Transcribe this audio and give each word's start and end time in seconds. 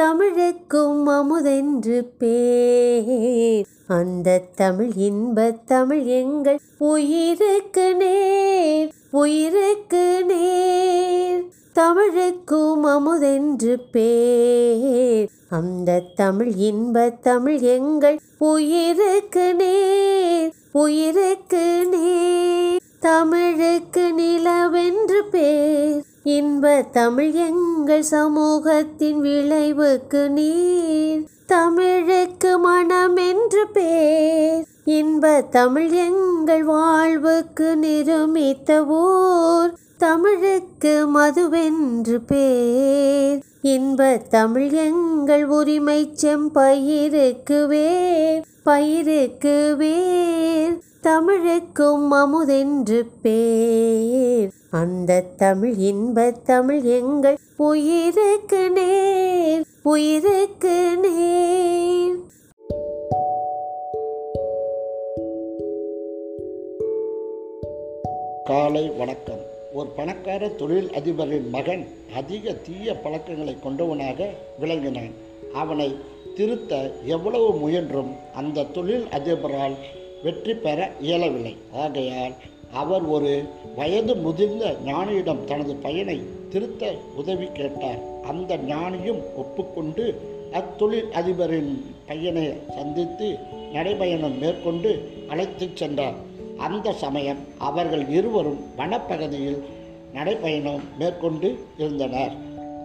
தமிழுக்கும் 0.00 1.06
அமுதென்று 1.06 2.04
பேர். 2.18 3.66
அந்த 3.86 4.42
தமிழ் 4.54 4.90
இன்ப 4.96 5.50
தமிழ் 5.50 6.04
எங்கள் 6.04 6.60
உயிருக்கு 6.78 7.94
நேர் 7.94 8.92
உயிருக்கு 9.10 10.24
நேர். 10.24 11.44
தமிழுக்கும் 11.72 12.84
அமுதென்று 12.84 13.80
பேர். 13.92 15.28
அந்த 15.50 16.02
தமிழ் 16.14 16.52
இன்ப 16.56 17.10
தமிழ் 17.10 17.58
எங்கள் 17.58 18.20
உயிருக்கு 18.38 19.54
நேர் 19.54 20.52
உயிருக்கு 20.72 21.86
நேர். 21.90 22.80
தமிழுக்கு 23.00 24.12
நிலவென்று 24.12 25.24
பேர். 25.30 26.02
இன்ப 26.22 26.82
தமிழ் 26.82 27.32
எங்கள் 27.32 28.02
சமூகத்தின் 28.02 29.20
விளைவுக்கு 29.20 30.30
நீர். 30.30 31.26
தமிழுக்கு 31.46 32.58
மனம் 32.58 33.16
என்று 33.16 33.68
பேர். 33.68 34.64
இன்ப 34.84 35.40
தமிழ் 35.40 35.90
எங்கள் 35.90 36.64
வாழ்வுக்கு 36.64 37.78
நிருமித்த 37.82 38.86
ஊர். 38.86 39.72
தமிழுக்கு 39.98 41.06
மதுவென்று 41.06 42.20
பேர். 42.26 43.42
இன்ப 43.62 44.16
தமிழ் 44.16 44.70
எங்கள் 44.70 45.44
உரிமை 45.44 46.14
செம்பயிருக்கு 46.22 47.66
வேர். 47.66 48.44
பயிருக்கு 48.62 49.74
வேர். 49.78 50.80
தமிழுக்கும் 51.10 52.10
அமுதென்று 52.10 53.06
பேர். 53.22 54.50
அந்த 54.70 55.24
தமிழ் 55.36 55.72
இன்ப 55.72 56.30
தமிழ் 56.30 56.82
எங்கள் 56.82 57.38
உயிருக்கு 57.56 58.70
நேர் 58.70 59.62
உயிருக்கு 59.82 60.98
நேர். 61.02 62.16
காலை 68.44 68.92
வணக்கம். 68.98 69.40
ஒரு 69.72 69.88
பணக்கார 69.88 70.48
தொழில் 70.48 70.90
அதிபரின் 70.90 71.50
மகன் 71.50 71.86
அதிக 72.14 72.52
தீய 72.52 72.94
பழக்கங்களை 72.94 73.56
கொண்டவனாக 73.56 74.26
விளங்கினான். 74.58 75.10
அவனை 75.54 75.96
திருத்த 76.36 76.90
எவ்வளவு 77.04 77.54
முயன்றும் 77.54 78.14
அந்த 78.34 78.64
தொழில் 78.64 79.08
அதிபரால் 79.10 79.74
வெற்றி 80.22 80.54
பெற 80.54 80.90
இயலவில்லை. 81.00 81.56
ஆகையால் 81.74 82.32
அவர் 82.72 83.02
ஒரு 83.02 83.44
வயது 83.76 84.16
முதிர்ந்த 84.16 84.76
ஞானியிடம் 84.86 85.44
தனது 85.44 85.74
பையனை 85.74 86.22
திருத்த 86.48 86.92
உதவி 87.14 87.48
கேட்டார். 87.52 87.98
அந்த 88.22 88.56
ஞானியும் 88.56 89.22
ஒப்புக்கொண்டு 89.36 90.20
அத்தொழில் 90.52 91.10
அதிபரின் 91.10 91.84
பையனை 92.06 92.52
சந்தித்து 92.74 93.36
நடைபயணம் 93.72 94.38
மேற்கொண்டு 94.38 95.10
அழைத்துச் 95.28 95.76
சென்றார். 95.76 96.14
அந்த 96.58 96.92
சமயம் 96.92 97.38
அவர்கள் 97.58 98.08
இருவரும் 98.08 98.60
வனப்பகுதியில் 98.78 99.60
நடைபயணம் 100.14 100.80
மேற்கொண்டு 100.98 101.66
இருந்தனர். 101.78 102.32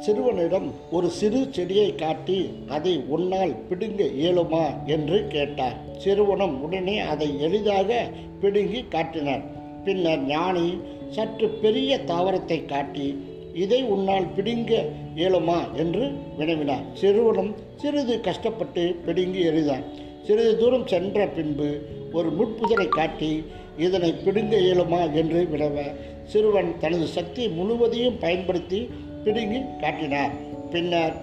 சிறுவனிடம் 0.06 0.74
ஒரு 0.92 1.10
சிறு 1.10 1.48
செடியை 1.52 1.96
காட்டி 1.96 2.50
அதை 2.68 3.04
உன்னால் 3.08 3.54
பிடுங்க 3.70 4.04
இயலுமா? 4.04 4.66
என்று 4.86 5.28
கேட்டார். 5.28 5.78
சிறுவனும் 6.04 6.56
உடனே 6.62 7.00
அதை 7.00 7.42
எளிதாக 7.42 8.08
பிடுங்கி 8.42 8.86
காட்டினார். 8.90 9.42
பின்னர் 9.86 10.22
ஞானி 10.26 10.78
சற்று 11.10 11.48
பெரிய 11.48 12.00
தாவரத்தை 12.08 12.66
காட்டி 12.66 13.08
இதை 13.54 13.84
உன்னால் 13.84 14.28
பிடுங்க 14.36 14.90
இயலுமா? 15.16 15.60
என்று 15.76 16.12
வினவினார். 16.40 16.86
சிறுவனும் 17.02 17.54
சிறிது 17.76 18.22
கஷ்டப்பட்டு 18.22 18.96
பிடுங்கி 19.06 19.44
எறிதான். 19.44 19.84
சிறிது 20.24 20.58
தூரம் 20.58 20.88
சென்ற 20.88 21.28
பின்பு 21.28 21.70
ஒரு 22.14 22.30
முட்புதரை 22.40 22.88
காட்டி 22.88 23.44
இதனை 23.78 24.14
பிடுங்க 24.26 24.58
இயலுமா? 24.58 25.14
என்று 25.14 25.48
வினவ 25.54 25.78
சிறுவன் 26.24 26.72
தனது 26.80 27.08
சக்தி 27.08 27.48
முழுவதையும் 27.48 28.18
பயன்படுத்தி 28.20 28.90
பிடுங்கி 29.26 29.60
காட்டினார். 29.82 30.34
பின்னர் 30.72 31.16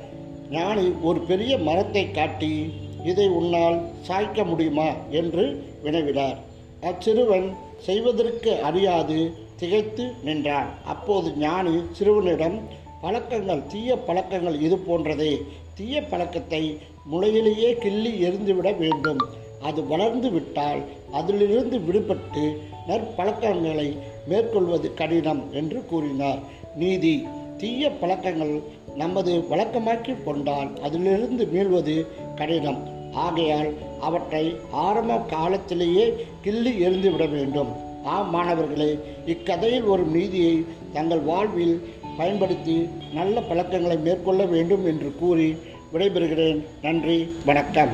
ஞானி 0.50 0.86
ஒரு 1.02 1.20
பெரிய 1.20 1.58
மரத்தை 1.58 2.10
காட்டி 2.10 2.72
இதை 3.04 3.28
உன்னால் 3.28 3.76
சாய்க்க 4.08 4.44
முடியுமா? 4.44 4.88
என்று 5.10 5.44
வினவினார். 5.84 6.38
அச்சிறுவன் 6.80 7.48
செய்வதற்கு 7.78 8.52
அறியாது 8.62 9.18
திகைத்து 9.60 10.04
நின்றான். 10.24 10.68
அப்போது 10.84 11.28
ஞானி 11.36 11.74
சிறுவனிடம் 11.92 12.56
பழக்கங்கள் 13.00 13.66
தீய 13.66 13.96
பழக்கங்கள் 13.96 14.60
இது 14.60 14.76
போன்றதே. 14.76 15.32
தீய 15.74 16.02
பழக்கத்தை 16.02 16.78
முளையிலேயே 17.12 17.70
கிள்ளி 17.74 18.12
எரிந்துவிட 18.28 18.70
வேண்டும். 18.78 19.22
அது 19.62 19.86
வளர்ந்து 19.86 20.30
விட்டால் 20.30 20.80
அதிலிருந்து 21.12 21.78
விடுபட்டு 21.78 22.44
நற்பழக்கங்களை 22.88 23.88
மேற்கொள்வது 24.28 24.94
கடினம் 24.94 25.42
என்று 25.52 25.84
கூறினார். 25.86 26.38
நீதி 26.76 27.26
தீய 27.62 27.90
பழக்கங்கள் 27.90 28.54
நமது 28.94 29.32
வழக்கமாக்கி 29.50 30.14
கொண்டால் 30.24 30.80
அதிலிருந்து 30.80 31.44
மீள்வது 31.52 32.06
கடினம். 32.36 32.80
ஆகையால் 33.14 33.68
அவற்றை 34.00 34.56
ஆரம்ப 34.72 35.16
காலத்திலேயே 35.16 36.26
கிள்ளி 36.40 36.72
எறிந்துவிட 36.86 37.30
வேண்டும். 37.30 37.70
ஆம் 38.04 38.30
மாணவர்களே 38.30 38.98
இக்கதையில் 39.26 39.82
ஒரு 39.82 40.02
நீதியை 40.02 40.64
தங்கள் 40.92 41.18
வாழ்வில் 41.18 41.76
பயன்படுத்தி 42.16 42.88
நல்ல 43.14 43.40
பழக்கங்களை 43.40 43.98
மேற்கொள்ள 43.98 44.44
வேண்டும் 44.44 44.86
என்று 44.86 45.12
கூறி 45.18 45.56
விடைபெறுகிறேன். 45.92 46.60
நன்றி 46.82 47.28
வணக்கம். 47.46 47.90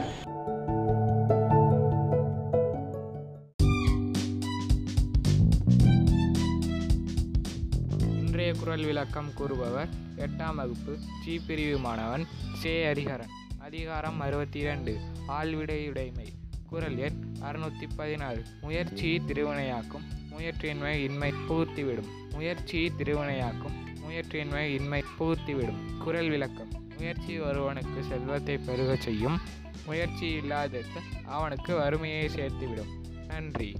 இன்றைய 8.48 8.66
குரல் 8.66 8.84
விளக்கம் 8.84 9.32
கூறுபவர். 9.34 9.88
எட்டாம் 10.16 10.54
வகுப்பு. 10.54 10.98
ஜி. 11.24 11.40
பிரிவு 11.46 11.78
மாணவன் 11.78 12.26
சே 12.54 12.92
ஹரிஹரன். 12.92 13.28
அதிகாரம் 13.58 14.20
அறுபத்தி 14.20 14.58
இரண்டு 14.58 14.98
ஆழ்விடையுடைமை. 15.28 16.26
குரல் 16.68 16.98
எண் 16.98 17.34
அறுநூத்தி 17.40 17.88
பதினாறு. 17.96 18.44
முயற்சி 18.60 19.22
திருவினையாக்கும். 19.26 20.02
முயற்சியின்மை 20.38 20.86
இன்மை 20.86 21.32
புகுத்திவிடும் 21.48 22.06
முயற்சி 22.30 22.92
திருவினையாக்கும். 22.98 23.74
முயற்சியின்மை 24.08 24.60
இன்மை 24.60 25.04
புகுத்திவிடும் 25.18 25.98
குரல் 25.98 26.28
விளக்கம். 26.28 26.68
முயற்சி 26.98 27.40
ஒருவனுக்கு 27.40 28.04
செல்வத்தை 28.04 28.58
பெருகச் 28.58 29.00
செய்யும். 29.00 29.40
முயற்சி 29.86 30.26
இல்லாதது 30.26 30.84
அவனுக்கு 31.24 31.74
வறுமையை 31.74 32.28
சேர்த்துவிடும். 32.28 33.24
நன்றி. 33.26 33.76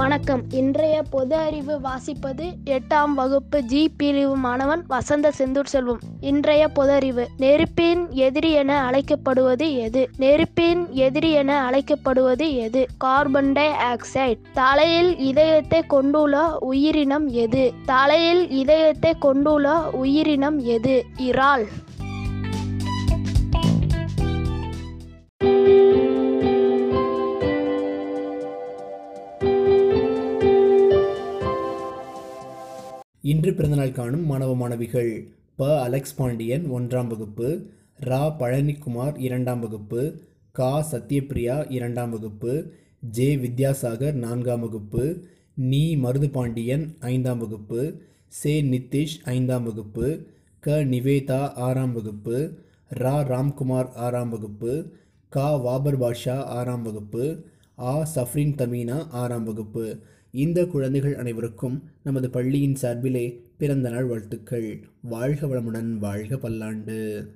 வணக்கம். 0.00 0.42
இன்றைய 0.50 1.02
பொது 1.10 1.36
அறிவு 1.36 1.80
வாசிப்பது 1.80 2.52
எட்டாம் 2.64 3.14
வகுப்பு 3.14 3.62
ஜி 3.62 3.88
பிரிவு 3.88 4.36
மாணவன் 4.36 4.84
வசந்த 4.88 5.32
செந்தூர் 5.38 5.64
செல்வம். 5.64 5.98
இன்றைய 6.20 6.68
பொது 6.68 6.92
அறிவு 6.92 7.28
நெருப்பின் 7.36 8.08
எதிரி 8.10 8.50
என 8.50 8.90
அழைக்கப்படுவது 8.90 9.76
எது? 9.76 10.08
நெருப்பின் 10.16 10.88
எதிரி 10.90 11.30
என 11.30 11.70
அழைக்கப்படுவது 11.70 12.54
எது? 12.54 12.86
Carbon 12.98 13.52
dioxide. 13.68 14.38
தலையில் 14.52 15.18
இதயத்தை 15.18 15.82
கொண்டுள்ள 15.86 16.56
உயிரினம் 16.60 17.28
எது? 17.28 17.72
தலையில் 17.84 18.48
இதயத்தை 18.48 19.14
கொண்டுள்ள 19.18 19.90
உயிரினம் 19.92 20.58
எது? 20.58 21.04
இறால். 21.16 21.66
இன்று 33.22 33.54
பிறந்தநாள் 33.54 33.92
காணும் 33.92 34.26
மாணவ 34.26 34.56
மாணவிகள் 34.56 35.28
ப. 35.56 35.82
அலெக்ஸ் 35.82 36.14
பாண்டியன் 36.14 36.72
ஒன்றாம் 36.72 37.06
வகுப்பு 37.06 37.66
ரா. 38.00 38.36
பழனிக்குமார் 38.38 39.18
இரண்டாம் 39.18 39.60
வகுப்பு 39.60 40.20
கா. 40.52 40.86
சத்யபிரியா 40.92 41.66
இரண்டாம் 41.68 42.10
வகுப்பு 42.10 42.72
ஜே. 43.10 43.36
வித்யாசாகர் 43.36 44.12
நான்காம் 44.12 44.60
வகுப்பு 44.60 45.24
நீ. 45.54 45.96
மருது 45.96 46.30
பாண்டியன் 46.30 46.96
ஐந்தாம் 47.00 47.38
வகுப்பு 47.38 48.00
சே. 48.28 48.62
நிதிஷ் 48.62 49.20
ஐந்தாம் 49.24 49.64
வகுப்பு 49.64 50.26
க. 50.60 50.84
நிவேதா 50.84 51.52
ஆறாம் 51.52 51.92
வகுப்பு 51.92 52.58
ரா. 52.94 53.24
ராம்குமார் 53.32 53.92
ஆறாம் 53.92 54.28
வகுப்பு 54.28 54.92
கா. 55.28 55.56
வாபர் 55.56 56.00
பாஷா 56.00 56.42
ஆறாம் 56.44 56.82
வகுப்பு 56.82 57.44
ஆ. 57.78 58.08
சஃப்ரின் 58.14 58.56
தமீனா 58.56 59.08
ஆறாம் 59.10 59.44
வகுப்பு. 59.44 59.98
இந்த 60.32 60.66
குழந்தைகள் 60.66 61.16
அனைவருக்கும் 61.16 61.82
நமது 62.02 62.30
பள்ளியின் 62.30 62.74
சார்பிலே 62.74 63.42
பிறந்த 63.58 63.90
நாள் 63.90 64.04
வாழ்த்துக்கள். 64.04 64.88
வாழ்க 65.02 65.46
வளமுடன் 65.46 65.98
வாழ்க 65.98 66.36
பல்லாண்டு. 66.36 67.30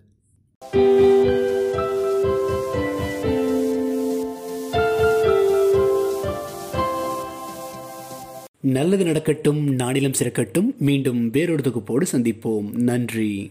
நல்லது 8.61 9.05
நடக்கட்டும் 9.05 9.77
நாடிலம் 9.77 10.15
சிறக்கட்டும். 10.19 10.77
மீண்டும் 10.79 11.31
வேறொரு 11.31 11.63
தொகுப்போடு 11.63 12.07
சந்திப்போம். 12.13 12.73
நன்றி. 12.73 13.51